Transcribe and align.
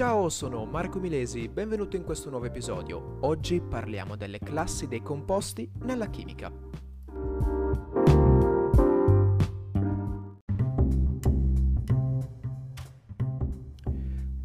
Ciao, 0.00 0.30
sono 0.30 0.64
Marco 0.64 0.98
Milesi, 0.98 1.46
benvenuto 1.50 1.94
in 1.94 2.04
questo 2.04 2.30
nuovo 2.30 2.46
episodio. 2.46 3.18
Oggi 3.20 3.60
parliamo 3.60 4.16
delle 4.16 4.38
classi 4.38 4.88
dei 4.88 5.02
composti 5.02 5.70
nella 5.80 6.08
chimica. 6.08 6.50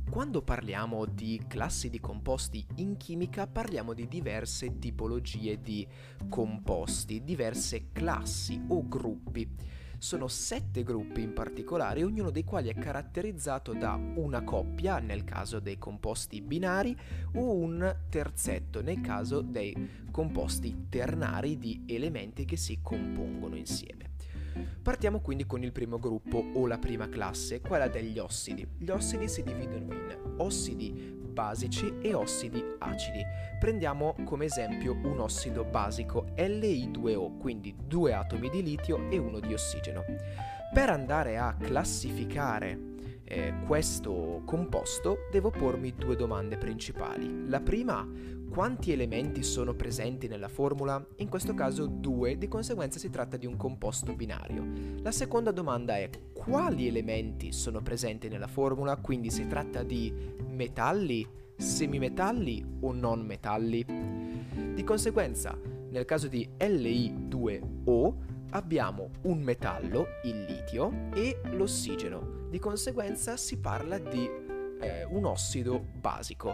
Quando 0.09 0.41
parliamo 0.41 1.05
di 1.05 1.41
classi 1.47 1.89
di 1.89 2.01
composti 2.01 2.65
in 2.75 2.97
chimica 2.97 3.47
parliamo 3.47 3.93
di 3.93 4.09
diverse 4.09 4.77
tipologie 4.77 5.61
di 5.61 5.87
composti, 6.27 7.23
diverse 7.23 7.93
classi 7.93 8.61
o 8.67 8.85
gruppi. 8.85 9.49
Sono 9.97 10.27
sette 10.27 10.83
gruppi 10.83 11.21
in 11.21 11.33
particolare, 11.33 12.03
ognuno 12.03 12.29
dei 12.29 12.43
quali 12.43 12.69
è 12.69 12.75
caratterizzato 12.75 13.73
da 13.73 13.99
una 14.15 14.43
coppia, 14.43 14.99
nel 14.99 15.23
caso 15.23 15.59
dei 15.59 15.77
composti 15.77 16.41
binari, 16.41 16.95
o 17.35 17.53
un 17.55 17.95
terzetto, 18.09 18.81
nel 18.81 19.01
caso 19.01 19.41
dei 19.41 20.03
composti 20.11 20.87
ternari 20.89 21.57
di 21.57 21.83
elementi 21.87 22.45
che 22.45 22.57
si 22.57 22.79
compongono 22.81 23.55
insieme. 23.55 24.14
Partiamo 24.81 25.19
quindi 25.19 25.45
con 25.45 25.63
il 25.63 25.71
primo 25.71 25.99
gruppo 25.99 26.43
o 26.53 26.67
la 26.67 26.77
prima 26.77 27.09
classe, 27.09 27.61
quella 27.61 27.87
degli 27.87 28.19
ossidi. 28.19 28.67
Gli 28.77 28.89
ossidi 28.89 29.27
si 29.27 29.43
dividono 29.43 29.93
in 29.93 30.17
ossidi 30.37 31.23
basici 31.35 31.97
e 32.01 32.13
ossidi 32.13 32.63
acidi. 32.79 33.21
Prendiamo 33.59 34.15
come 34.23 34.45
esempio 34.45 34.93
un 34.93 35.19
ossido 35.19 35.65
basico 35.65 36.27
Li2O, 36.35 37.37
quindi 37.37 37.75
due 37.85 38.13
atomi 38.13 38.49
di 38.49 38.63
litio 38.63 39.09
e 39.09 39.17
uno 39.17 39.39
di 39.39 39.53
ossigeno. 39.53 40.03
Per 40.73 40.89
andare 40.89 41.37
a 41.37 41.55
classificare 41.59 42.94
eh, 43.27 43.53
questo 43.65 44.43
composto 44.45 45.27
devo 45.31 45.49
pormi 45.49 45.93
due 45.95 46.15
domande 46.15 46.57
principali. 46.57 47.47
La 47.47 47.59
prima, 47.59 48.07
quanti 48.49 48.91
elementi 48.91 49.41
sono 49.41 49.73
presenti 49.73 50.27
nella 50.27 50.47
formula? 50.47 51.03
In 51.17 51.29
questo 51.29 51.53
caso 51.55 51.87
due, 51.87 52.37
di 52.37 52.47
conseguenza 52.47 52.99
si 52.99 53.09
tratta 53.09 53.35
di 53.35 53.47
un 53.47 53.57
composto 53.57 54.13
binario. 54.13 54.63
La 55.01 55.11
seconda 55.11 55.51
domanda 55.51 55.97
è 55.97 56.09
quali 56.33 56.87
elementi 56.87 57.51
sono 57.51 57.81
presenti 57.81 58.29
nella 58.29 58.47
formula? 58.47 58.95
Quindi 58.97 59.31
si 59.31 59.47
tratta 59.47 59.81
di 59.81 60.13
metalli, 60.47 61.27
semimetalli 61.57 62.63
o 62.81 62.93
non 62.93 63.25
metalli? 63.25 63.83
Di 64.73 64.83
conseguenza, 64.83 65.57
nel 65.89 66.05
caso 66.05 66.27
di 66.27 66.47
Li2O 66.59 68.33
abbiamo 68.55 69.09
un 69.23 69.41
metallo, 69.41 70.07
il 70.23 70.45
litio, 70.45 71.09
e 71.13 71.41
l'ossigeno. 71.51 72.47
Di 72.49 72.57
conseguenza 72.57 73.35
si 73.35 73.57
parla 73.57 73.97
di 73.97 74.29
eh, 74.79 75.03
un 75.09 75.25
ossido 75.25 75.85
basico. 75.99 76.53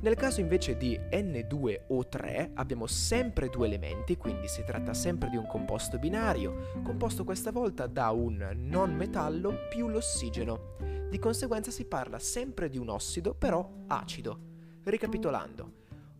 Nel 0.00 0.16
caso 0.16 0.40
invece 0.40 0.76
di 0.76 0.98
N2O3 0.98 2.50
abbiamo 2.54 2.86
sempre 2.86 3.48
due 3.48 3.66
elementi, 3.66 4.18
quindi 4.18 4.48
si 4.48 4.62
tratta 4.64 4.92
sempre 4.92 5.30
di 5.30 5.36
un 5.36 5.46
composto 5.46 5.98
binario, 5.98 6.80
composto 6.82 7.24
questa 7.24 7.50
volta 7.50 7.86
da 7.86 8.10
un 8.10 8.50
non 8.56 8.94
metallo 8.94 9.66
più 9.70 9.88
l'ossigeno. 9.88 10.76
Di 11.08 11.18
conseguenza 11.18 11.70
si 11.70 11.86
parla 11.86 12.18
sempre 12.18 12.68
di 12.68 12.76
un 12.76 12.90
ossido 12.90 13.34
però 13.34 13.66
acido. 13.86 14.48
Ricapitolando, 14.84 15.72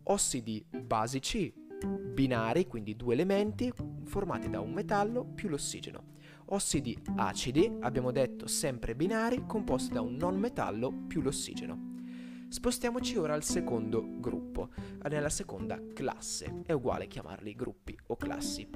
ossidi 0.03 0.65
basici 0.83 1.53
binari, 1.85 2.67
quindi 2.67 2.95
due 2.95 3.13
elementi 3.13 3.71
formati 4.11 4.49
da 4.49 4.59
un 4.59 4.73
metallo 4.73 5.23
più 5.23 5.47
l'ossigeno. 5.47 6.03
Ossidi 6.47 7.01
acidi, 7.15 7.77
abbiamo 7.79 8.11
detto 8.11 8.45
sempre 8.45 8.93
binari, 8.93 9.45
composti 9.47 9.93
da 9.93 10.01
un 10.01 10.17
non 10.17 10.37
metallo 10.37 10.91
più 11.07 11.21
l'ossigeno. 11.21 11.93
Spostiamoci 12.49 13.15
ora 13.15 13.33
al 13.33 13.45
secondo 13.45 14.05
gruppo, 14.19 14.71
nella 15.07 15.29
seconda 15.29 15.79
classe, 15.93 16.63
è 16.65 16.73
uguale 16.73 17.07
chiamarli 17.07 17.55
gruppi 17.55 17.97
o 18.07 18.17
classi. 18.17 18.67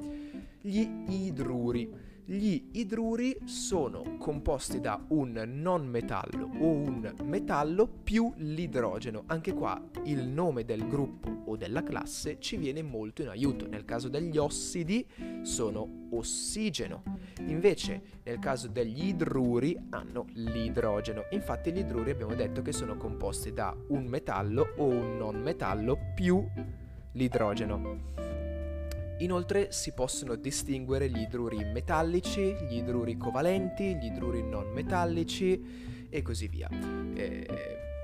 Gli 0.62 0.88
idruri. 1.09 2.14
Gli 2.28 2.69
idruri 2.72 3.38
sono 3.46 4.18
composti 4.18 4.80
da 4.80 5.00
un 5.09 5.44
non 5.46 5.86
metallo 5.86 6.50
o 6.59 6.72
un 6.72 7.13
metallo 7.24 7.88
più 7.88 8.34
l'idrogeno. 8.38 9.25
Anche 9.28 9.53
qua 9.53 9.80
il 10.06 10.28
nome 10.28 10.66
del 10.66 10.88
gruppo 10.88 11.44
o 11.46 11.56
della 11.56 11.84
classe 11.84 12.40
ci 12.40 12.58
viene 12.58 12.81
molto 12.81 13.22
in 13.22 13.28
aiuto. 13.28 13.68
Nel 13.68 13.85
caso 13.85 14.09
degli 14.09 14.40
ossidi 14.40 15.06
sono 15.44 16.08
ossigeno. 16.14 17.03
Invece 17.46 18.02
nel 18.24 18.40
caso 18.40 18.69
degli 18.69 19.09
idruri 19.09 19.78
hanno 19.91 20.25
l'idrogeno. 20.34 21.25
Infatti 21.30 21.72
gli 21.72 21.78
idruri 21.78 22.09
abbiamo 22.09 22.34
detto 22.34 22.64
che 22.64 22.72
sono 22.72 22.97
composti 22.97 23.53
da 23.53 23.78
un 23.90 24.03
metallo 24.06 24.74
o 24.78 24.85
un 24.85 25.18
non 25.18 25.40
metallo 25.44 25.96
più 26.16 26.44
l'idrogeno. 27.12 28.25
Inoltre 29.20 29.72
si 29.72 29.94
possono 29.94 30.36
distinguere 30.36 31.09
gli 31.09 31.22
idruri 31.22 31.64
metallici, 31.64 32.53
gli 32.68 32.78
idruri 32.78 33.16
covalenti, 33.18 33.96
gli 33.96 34.06
idruri 34.06 34.44
non 34.44 34.72
metallici 34.74 36.08
e 36.09 36.22
così 36.22 36.48
via. 36.48 36.70
Eh, 36.70 37.46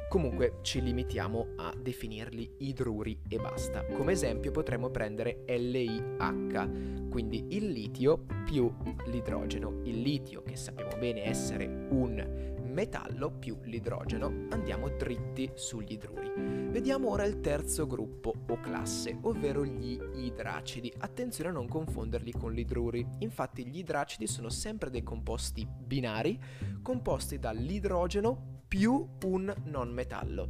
comunque 0.10 0.60
ci 0.62 0.82
limitiamo 0.82 1.54
a 1.58 1.74
definirli 1.78 2.56
idruri 2.60 3.20
e 3.28 3.38
basta. 3.38 3.86
Come 3.86 4.14
esempio 4.14 4.52
potremmo 4.52 4.90
prendere 4.90 5.44
LiH, 5.48 7.10
quindi 7.10 7.46
il 7.50 7.70
litio 7.70 8.26
più 8.46 8.74
l'idrogeno. 9.08 9.82
Il 9.84 10.02
litio, 10.02 10.44
che 10.44 10.56
sappiamo 10.56 10.98
bene 10.98 11.26
essere 11.26 11.66
un 11.66 12.60
metallo 12.72 13.32
più 13.32 13.58
l'idrogeno. 13.64 14.48
Andiamo 14.50 14.90
dritti 14.90 15.52
sugli 15.56 15.94
idruri. 15.94 16.32
Vediamo 16.72 17.10
ora 17.10 17.26
il 17.26 17.42
terzo 17.42 17.86
gruppo 17.86 18.34
o 18.48 18.60
classe, 18.60 19.18
ovvero 19.22 19.66
gli 19.66 20.00
idracidi. 20.16 20.92
Attenzione 20.98 21.50
a 21.50 21.54
non 21.54 21.68
confonderli 21.68 22.32
con 22.32 22.54
gli 22.54 22.60
idruri. 22.60 23.06
Infatti 23.20 23.66
gli 23.68 23.80
idracidi 23.80 24.26
sono 24.26 24.50
sempre 24.50 24.90
dei 24.90 25.04
composti 25.04 25.68
binari 25.68 26.40
composti 26.82 27.38
dall'idrogeno 27.38 28.64
più 28.68 29.08
un 29.26 29.54
non 29.66 29.90
metallo. 29.90 30.50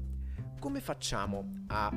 Come 0.59 0.79
facciamo 0.79 1.63
a 1.67 1.91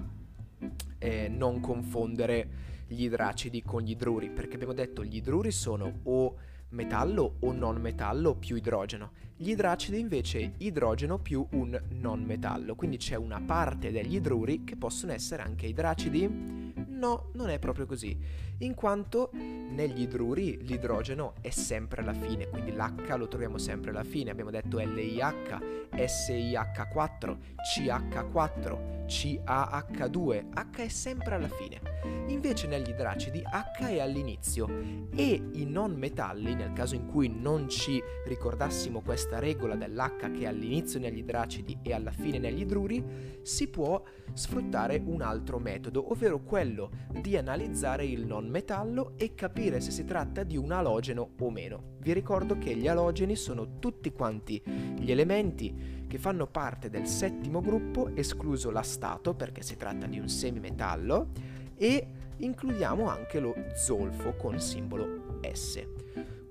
eh, 0.98 1.28
non 1.28 1.60
confondere 1.60 2.48
gli 2.86 3.04
idracidi 3.04 3.62
con 3.62 3.82
gli 3.82 3.90
idruri? 3.90 4.30
Perché 4.30 4.54
abbiamo 4.54 4.72
detto 4.72 5.04
gli 5.04 5.16
idruri 5.16 5.50
sono 5.50 6.00
o 6.04 6.36
metallo 6.74 7.36
o 7.40 7.52
non 7.52 7.80
metallo 7.80 8.34
più 8.34 8.56
idrogeno. 8.56 9.12
Gli 9.36 9.50
idracidi 9.50 9.98
invece 9.98 10.54
idrogeno 10.58 11.18
più 11.18 11.46
un 11.52 11.80
non 11.90 12.22
metallo, 12.22 12.74
quindi 12.74 12.98
c'è 12.98 13.14
una 13.14 13.40
parte 13.40 13.90
degli 13.90 14.16
idruri 14.16 14.64
che 14.64 14.76
possono 14.76 15.12
essere 15.12 15.42
anche 15.42 15.66
idracidi? 15.66 16.72
No, 16.88 17.30
non 17.34 17.50
è 17.50 17.58
proprio 17.58 17.86
così, 17.86 18.16
in 18.58 18.74
quanto 18.74 19.30
negli 19.32 20.02
idruri 20.02 20.64
l'idrogeno 20.64 21.34
è 21.40 21.50
sempre 21.50 22.00
alla 22.02 22.14
fine, 22.14 22.48
quindi 22.48 22.72
l'H 22.72 23.16
lo 23.16 23.28
troviamo 23.28 23.58
sempre 23.58 23.90
alla 23.90 24.04
fine, 24.04 24.30
abbiamo 24.30 24.50
detto 24.50 24.78
LiH, 24.78 25.90
SiH4, 25.94 27.36
CH4, 27.76 29.06
CaH2, 29.06 30.44
H 30.54 30.76
è 30.76 30.88
sempre 30.88 31.34
alla 31.34 31.48
fine. 31.48 31.93
Invece 32.28 32.66
negli 32.66 32.90
idracidi 32.90 33.42
H 33.42 33.86
è 33.86 34.00
all'inizio 34.00 34.68
e 35.14 35.42
i 35.52 35.64
non 35.64 35.92
metalli, 35.92 36.54
nel 36.54 36.72
caso 36.72 36.94
in 36.94 37.06
cui 37.06 37.28
non 37.28 37.68
ci 37.68 38.02
ricordassimo 38.26 39.00
questa 39.00 39.38
regola 39.38 39.74
dell'H 39.74 40.30
che 40.32 40.40
è 40.40 40.46
all'inizio 40.46 40.98
negli 40.98 41.18
idracidi 41.18 41.78
e 41.82 41.92
alla 41.92 42.12
fine 42.12 42.38
negli 42.38 42.60
idruri, 42.60 43.40
si 43.42 43.68
può 43.68 44.02
sfruttare 44.32 45.02
un 45.04 45.22
altro 45.22 45.58
metodo, 45.58 46.10
ovvero 46.10 46.42
quello 46.42 46.90
di 47.20 47.36
analizzare 47.36 48.04
il 48.04 48.26
non 48.26 48.48
metallo 48.48 49.12
e 49.16 49.34
capire 49.34 49.80
se 49.80 49.90
si 49.90 50.04
tratta 50.04 50.42
di 50.42 50.56
un 50.56 50.72
alogeno 50.72 51.30
o 51.38 51.50
meno. 51.50 51.92
Vi 51.98 52.12
ricordo 52.12 52.58
che 52.58 52.74
gli 52.74 52.88
alogeni 52.88 53.36
sono 53.36 53.78
tutti 53.78 54.12
quanti 54.12 54.62
gli 54.98 55.10
elementi 55.10 56.02
che 56.06 56.18
fanno 56.18 56.46
parte 56.46 56.90
del 56.90 57.06
settimo 57.06 57.60
gruppo, 57.60 58.14
escluso 58.14 58.70
l'astato 58.70 59.34
perché 59.34 59.62
si 59.62 59.76
tratta 59.76 60.06
di 60.06 60.18
un 60.18 60.28
semimetallo, 60.28 61.30
e 61.76 62.06
includiamo 62.38 63.08
anche 63.08 63.40
lo 63.40 63.54
zolfo 63.74 64.34
con 64.34 64.58
simbolo 64.60 65.38
S. 65.52 65.82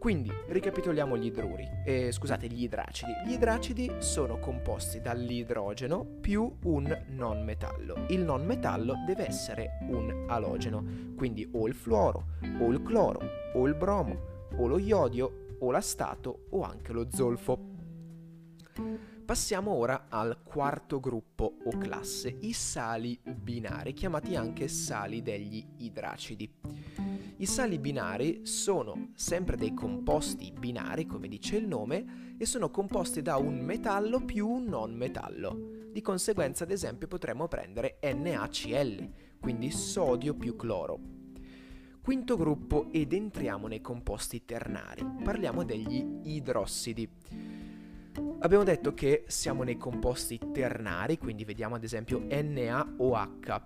Quindi 0.04 0.30
ricapitoliamo 0.48 1.16
gli 1.18 1.28
idruri, 1.28 1.66
eh, 1.86 2.12
scusate, 2.12 2.48
gli 2.48 2.64
idracidi. 2.64 3.14
Gli 3.26 3.32
idracidi 3.32 3.90
sono 4.00 4.38
composti 4.38 5.00
dall'idrogeno 5.00 6.04
più 6.20 6.54
un 6.64 7.06
non 7.12 7.42
metallo. 7.46 8.06
Il 8.10 8.22
non 8.22 8.46
metallo 8.46 8.96
deve 9.06 9.28
essere 9.28 9.78
un 9.88 10.26
alogeno, 10.28 10.84
quindi 11.16 11.50
o 11.54 11.68
il 11.68 11.74
fluoro, 11.74 12.26
o 12.60 12.70
il 12.70 12.82
cloro, 12.82 13.22
o 13.54 13.66
il 13.66 13.76
bromo, 13.76 14.48
o 14.58 14.68
lo 14.68 14.78
iodio, 14.78 15.58
o 15.60 15.72
l'astato 15.72 16.48
o 16.50 16.64
anche 16.64 16.92
lo 16.92 17.08
zolfo. 17.10 17.72
Passiamo 19.26 19.72
ora 19.72 20.08
al 20.10 20.44
quarto 20.44 21.00
gruppo 21.00 21.56
o 21.64 21.78
classe, 21.78 22.36
i 22.42 22.52
sali 22.52 23.18
binari, 23.24 23.94
chiamati 23.94 24.36
anche 24.36 24.68
sali 24.68 25.22
degli 25.22 25.66
idracidi. 25.78 26.52
I 27.38 27.46
sali 27.46 27.80
binari 27.80 28.46
sono 28.46 29.12
sempre 29.16 29.56
dei 29.56 29.74
composti 29.74 30.52
binari, 30.52 31.06
come 31.06 31.30
dice 31.30 31.56
il 31.56 31.68
nome, 31.68 32.36
e 32.38 32.46
sono 32.46 32.70
composti 32.70 33.22
da 33.22 33.38
un 33.38 33.60
metallo 33.60 34.20
più 34.20 34.46
un 34.46 34.66
non 34.66 34.94
metallo. 34.94 35.58
Di 35.90 36.02
conseguenza, 36.02 36.66
ad 36.66 36.72
esempio, 36.72 37.08
potremmo 37.08 37.48
prendere 37.48 38.00
NaCl, 38.02 39.10
quindi 39.40 39.72
sodio 39.72 40.34
più 40.36 40.58
cloro. 40.58 41.00
Quinto 42.02 42.36
gruppo 42.36 42.90
ed 42.92 43.14
entriamo 43.14 43.68
nei 43.68 43.80
composti 43.80 44.44
ternari. 44.44 45.06
Parliamo 45.24 45.64
degli 45.64 46.20
idrossidi. 46.24 47.53
Abbiamo 48.40 48.64
detto 48.64 48.94
che 48.94 49.24
siamo 49.28 49.64
nei 49.64 49.78
composti 49.78 50.40
ternari, 50.52 51.18
quindi 51.18 51.46
vediamo 51.46 51.76
ad 51.76 51.84
esempio 51.84 52.20
NaOH. 52.28 53.62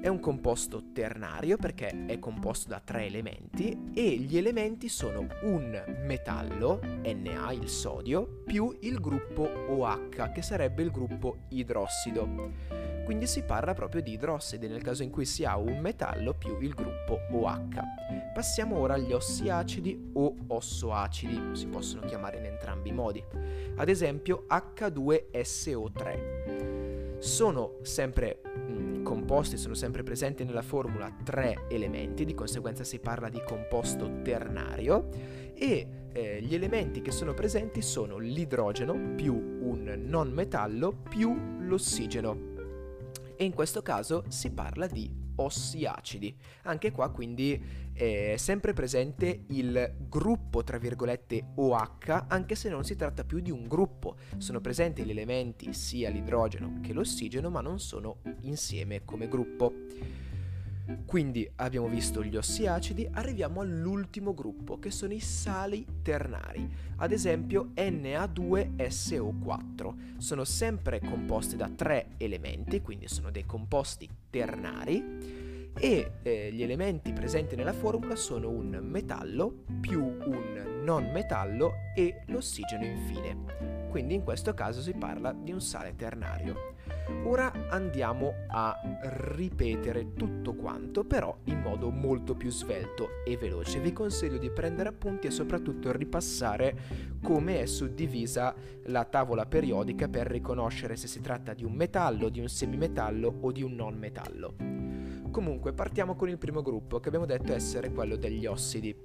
È 0.00 0.08
un 0.08 0.18
composto 0.18 0.92
ternario 0.92 1.56
perché 1.58 2.06
è 2.06 2.18
composto 2.18 2.68
da 2.68 2.80
tre 2.80 3.04
elementi 3.04 3.90
e 3.92 4.16
gli 4.16 4.38
elementi 4.38 4.88
sono 4.88 5.26
un 5.42 5.98
metallo, 6.06 6.80
Na, 7.02 7.52
il 7.52 7.68
sodio, 7.68 8.42
più 8.46 8.74
il 8.80 8.98
gruppo 8.98 9.42
OH, 9.42 10.32
che 10.32 10.42
sarebbe 10.42 10.82
il 10.82 10.90
gruppo 10.90 11.40
idrossido. 11.48 12.79
Quindi 13.10 13.26
si 13.26 13.42
parla 13.42 13.74
proprio 13.74 14.02
di 14.02 14.12
idrossidi 14.12 14.68
nel 14.68 14.82
caso 14.82 15.02
in 15.02 15.10
cui 15.10 15.24
si 15.24 15.44
ha 15.44 15.56
un 15.56 15.80
metallo 15.80 16.32
più 16.32 16.60
il 16.60 16.72
gruppo 16.72 17.18
OH. 17.32 18.32
Passiamo 18.32 18.78
ora 18.78 18.94
agli 18.94 19.12
ossi 19.12 19.48
acidi 19.48 20.12
o 20.12 20.36
ossoacidi, 20.46 21.56
si 21.56 21.66
possono 21.66 22.06
chiamare 22.06 22.38
in 22.38 22.44
entrambi 22.44 22.90
i 22.90 22.92
modi. 22.92 23.20
Ad 23.74 23.88
esempio 23.88 24.46
H2SO3. 24.48 27.18
Sono 27.18 27.78
sempre 27.82 28.42
mh, 28.44 29.02
composti, 29.02 29.56
sono 29.56 29.74
sempre 29.74 30.04
presenti 30.04 30.44
nella 30.44 30.62
formula 30.62 31.12
tre 31.24 31.66
elementi, 31.68 32.24
di 32.24 32.34
conseguenza 32.34 32.84
si 32.84 33.00
parla 33.00 33.28
di 33.28 33.42
composto 33.44 34.20
ternario 34.22 35.08
e 35.52 35.84
eh, 36.12 36.40
gli 36.42 36.54
elementi 36.54 37.02
che 37.02 37.10
sono 37.10 37.34
presenti 37.34 37.82
sono 37.82 38.18
l'idrogeno 38.18 39.16
più 39.16 39.34
un 39.34 40.04
non 40.06 40.30
metallo 40.30 40.94
più 41.08 41.58
l'ossigeno 41.58 42.49
e 43.40 43.44
in 43.44 43.54
questo 43.54 43.80
caso 43.80 44.24
si 44.28 44.50
parla 44.50 44.86
di 44.86 45.10
ossi 45.36 45.86
acidi. 45.86 46.36
Anche 46.64 46.90
qua 46.90 47.08
quindi 47.08 47.88
è 47.90 48.34
sempre 48.36 48.74
presente 48.74 49.44
il 49.48 49.96
gruppo 49.98 50.62
tra 50.62 50.76
virgolette 50.76 51.52
OH 51.54 52.26
anche 52.28 52.54
se 52.54 52.68
non 52.68 52.84
si 52.84 52.96
tratta 52.96 53.24
più 53.24 53.40
di 53.40 53.50
un 53.50 53.66
gruppo. 53.66 54.16
Sono 54.36 54.60
presenti 54.60 55.04
gli 55.04 55.10
elementi 55.10 55.72
sia 55.72 56.10
l'idrogeno 56.10 56.80
che 56.82 56.92
l'ossigeno 56.92 57.48
ma 57.48 57.62
non 57.62 57.80
sono 57.80 58.18
insieme 58.42 59.06
come 59.06 59.26
gruppo. 59.26 59.72
Quindi 61.06 61.48
abbiamo 61.56 61.88
visto 61.88 62.22
gli 62.22 62.36
ossi 62.36 62.66
acidi, 62.66 63.08
arriviamo 63.10 63.60
all'ultimo 63.60 64.34
gruppo 64.34 64.78
che 64.78 64.90
sono 64.90 65.12
i 65.12 65.20
sali 65.20 65.84
ternari, 66.02 66.68
ad 66.96 67.12
esempio 67.12 67.72
Na2SO4. 67.74 70.18
Sono 70.18 70.44
sempre 70.44 71.00
composti 71.00 71.56
da 71.56 71.68
tre 71.68 72.12
elementi, 72.16 72.80
quindi 72.80 73.08
sono 73.08 73.30
dei 73.30 73.44
composti 73.44 74.08
ternari 74.30 75.48
e 75.76 76.12
eh, 76.22 76.50
gli 76.52 76.62
elementi 76.62 77.12
presenti 77.12 77.56
nella 77.56 77.72
formula 77.72 78.14
sono 78.16 78.50
un 78.50 78.78
metallo 78.82 79.64
più 79.80 80.02
un 80.02 80.82
non 80.84 81.10
metallo 81.12 81.72
e 81.94 82.22
l'ossigeno 82.26 82.84
infine. 82.84 83.79
Quindi 83.90 84.14
in 84.14 84.22
questo 84.22 84.54
caso 84.54 84.80
si 84.80 84.94
parla 84.94 85.32
di 85.32 85.50
un 85.50 85.60
sale 85.60 85.96
ternario. 85.96 86.68
Ora 87.24 87.52
andiamo 87.70 88.32
a 88.48 88.74
ripetere 89.34 90.14
tutto 90.14 90.54
quanto, 90.54 91.04
però 91.04 91.36
in 91.44 91.60
modo 91.60 91.90
molto 91.90 92.34
più 92.34 92.50
svelto 92.50 93.08
e 93.26 93.36
veloce. 93.36 93.80
Vi 93.80 93.92
consiglio 93.92 94.38
di 94.38 94.48
prendere 94.48 94.88
appunti 94.88 95.26
e 95.26 95.30
soprattutto 95.30 95.92
ripassare 95.92 96.78
come 97.20 97.60
è 97.60 97.66
suddivisa 97.66 98.54
la 98.84 99.04
tavola 99.04 99.44
periodica 99.44 100.08
per 100.08 100.28
riconoscere 100.28 100.96
se 100.96 101.08
si 101.08 101.20
tratta 101.20 101.52
di 101.52 101.64
un 101.64 101.72
metallo, 101.72 102.28
di 102.28 102.40
un 102.40 102.48
semimetallo 102.48 103.38
o 103.40 103.50
di 103.50 103.62
un 103.62 103.74
non 103.74 103.98
metallo. 103.98 104.54
Comunque 105.30 105.72
partiamo 105.72 106.16
con 106.16 106.28
il 106.28 106.38
primo 106.38 106.62
gruppo 106.62 107.00
che 107.00 107.08
abbiamo 107.08 107.26
detto 107.26 107.52
essere 107.52 107.92
quello 107.92 108.16
degli 108.16 108.46
ossidi. 108.46 108.96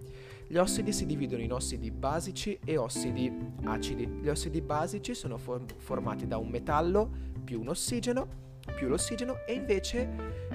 Gli 0.47 0.57
ossidi 0.57 0.93
si 0.93 1.07
dividono 1.07 1.41
in 1.41 1.51
ossidi 1.51 1.89
basici 1.89 2.59
e 2.63 2.77
ossidi 2.77 3.33
acidi. 3.63 4.05
Gli 4.05 4.29
ossidi 4.29 4.61
basici 4.61 5.15
sono 5.15 5.37
form- 5.37 5.65
formati 5.77 6.27
da 6.27 6.37
un 6.37 6.49
metallo 6.49 7.09
più 7.43 7.59
un 7.59 7.69
ossigeno, 7.69 8.43
più 8.75 8.87
l'ossigeno 8.87 9.37
e 9.47 9.53
invece 9.53 10.07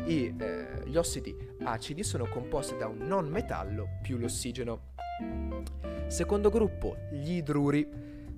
i, 0.07 0.35
eh, 0.39 0.83
gli 0.85 0.97
ossidi 0.97 1.37
acidi 1.65 2.05
sono 2.05 2.27
composti 2.29 2.77
da 2.77 2.87
un 2.87 2.99
non 2.99 3.29
metallo 3.29 3.99
più 4.01 4.17
l'ossigeno. 4.17 4.93
Secondo 6.07 6.51
gruppo, 6.51 6.97
gli 7.11 7.35
idruri, 7.35 7.89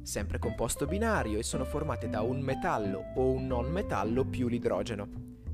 sempre 0.02 0.38
composto 0.38 0.86
binario 0.86 1.38
e 1.38 1.42
sono 1.42 1.64
formati 1.64 2.08
da 2.08 2.22
un 2.22 2.40
metallo 2.40 3.12
o 3.14 3.30
un 3.30 3.46
non 3.46 3.70
metallo 3.70 4.24
più 4.24 4.48
l'idrogeno. 4.48 5.08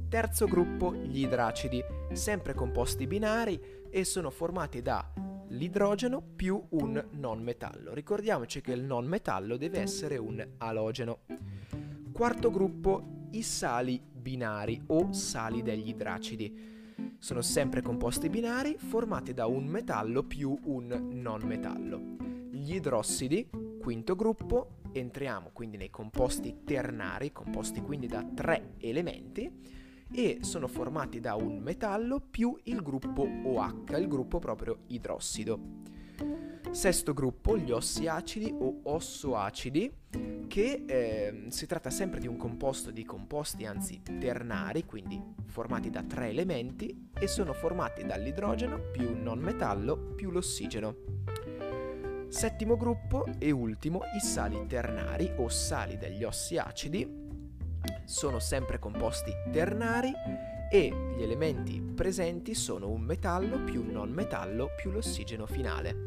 Terzo 0.08 0.46
gruppo, 0.46 0.94
gli 0.94 1.24
idracidi, 1.24 1.82
sempre 2.12 2.54
composti 2.54 3.06
binari 3.06 3.60
e 3.90 4.04
sono 4.04 4.30
formati 4.30 4.80
da 4.80 5.27
l'idrogeno 5.48 6.22
più 6.22 6.62
un 6.70 7.02
non 7.12 7.42
metallo. 7.42 7.94
Ricordiamoci 7.94 8.60
che 8.60 8.72
il 8.72 8.82
non 8.82 9.06
metallo 9.06 9.56
deve 9.56 9.80
essere 9.80 10.16
un 10.16 10.46
alogeno. 10.58 11.20
Quarto 12.12 12.50
gruppo, 12.50 13.26
i 13.30 13.42
sali 13.42 14.00
binari 14.12 14.82
o 14.86 15.12
sali 15.12 15.62
degli 15.62 15.88
idracidi. 15.88 16.76
Sono 17.18 17.42
sempre 17.42 17.82
composti 17.82 18.28
binari 18.28 18.76
formati 18.76 19.32
da 19.34 19.46
un 19.46 19.66
metallo 19.66 20.22
più 20.24 20.56
un 20.64 21.10
non 21.12 21.42
metallo. 21.42 22.16
Gli 22.50 22.74
idrossidi, 22.74 23.48
quinto 23.80 24.14
gruppo, 24.16 24.80
entriamo 24.92 25.50
quindi 25.52 25.76
nei 25.76 25.90
composti 25.90 26.62
ternari, 26.64 27.32
composti 27.32 27.80
quindi 27.80 28.06
da 28.06 28.24
tre 28.34 28.74
elementi, 28.78 29.50
e 30.10 30.38
sono 30.42 30.66
formati 30.66 31.20
da 31.20 31.34
un 31.34 31.58
metallo 31.58 32.20
più 32.20 32.56
il 32.64 32.82
gruppo 32.82 33.22
OH, 33.22 33.96
il 33.96 34.08
gruppo 34.08 34.38
proprio 34.38 34.80
idrossido. 34.88 35.60
Sesto 36.70 37.14
gruppo, 37.14 37.56
gli 37.56 37.70
ossi 37.70 38.06
acidi 38.06 38.54
o 38.56 38.80
ossoacidi, 38.82 39.90
che 40.48 40.84
eh, 40.86 41.44
si 41.48 41.66
tratta 41.66 41.90
sempre 41.90 42.20
di 42.20 42.26
un 42.26 42.36
composto 42.36 42.90
di 42.90 43.04
composti, 43.04 43.64
anzi 43.64 44.00
ternari, 44.18 44.84
quindi 44.84 45.22
formati 45.46 45.90
da 45.90 46.02
tre 46.02 46.28
elementi 46.28 47.10
e 47.18 47.26
sono 47.26 47.52
formati 47.52 48.04
dall'idrogeno 48.04 48.90
più 48.92 49.10
un 49.10 49.22
non 49.22 49.38
metallo 49.38 49.96
più 50.14 50.30
l'ossigeno. 50.30 50.96
Settimo 52.28 52.76
gruppo 52.76 53.24
e 53.38 53.50
ultimo 53.50 54.02
i 54.14 54.20
sali 54.20 54.66
ternari 54.66 55.32
o 55.36 55.48
sali 55.48 55.96
degli 55.96 56.24
ossi 56.24 56.58
acidi 56.58 57.27
sono 58.04 58.38
sempre 58.38 58.78
composti 58.78 59.32
ternari 59.52 60.12
e 60.70 60.92
gli 61.16 61.22
elementi 61.22 61.80
presenti 61.80 62.54
sono 62.54 62.88
un 62.88 63.00
metallo 63.00 63.64
più 63.64 63.80
un 63.80 63.90
non 63.90 64.10
metallo 64.10 64.70
più 64.76 64.90
l'ossigeno 64.90 65.46
finale. 65.46 66.06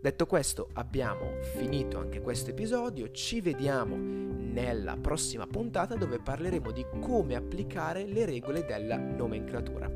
Detto 0.00 0.24
questo, 0.24 0.68
abbiamo 0.74 1.40
finito 1.56 1.98
anche 1.98 2.22
questo 2.22 2.50
episodio, 2.50 3.10
ci 3.10 3.42
vediamo 3.42 3.96
nella 3.96 4.96
prossima 4.96 5.46
puntata 5.46 5.94
dove 5.94 6.18
parleremo 6.18 6.70
di 6.70 6.86
come 7.00 7.34
applicare 7.34 8.06
le 8.06 8.24
regole 8.24 8.64
della 8.64 8.96
nomenclatura. 8.96 9.90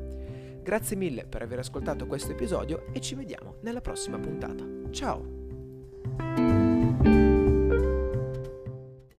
Grazie 0.61 0.95
mille 0.95 1.25
per 1.25 1.41
aver 1.41 1.59
ascoltato 1.59 2.05
questo 2.05 2.31
episodio 2.31 2.85
e 2.91 3.01
ci 3.01 3.15
vediamo 3.15 3.55
nella 3.61 3.81
prossima 3.81 4.19
puntata. 4.19 4.63
Ciao! 4.91 6.54